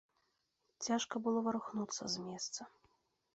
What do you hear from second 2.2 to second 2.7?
месца.